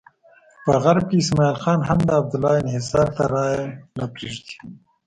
په 0.63 0.73
غرب 0.83 1.03
کې 1.09 1.17
اسماعیل 1.21 1.57
خان 1.63 1.79
هم 1.89 1.99
د 2.07 2.09
عبدالله 2.19 2.53
انحصار 2.59 3.07
ته 3.15 3.23
رایې 3.33 3.63
نه 3.97 4.05
پرېږدي. 4.13 4.55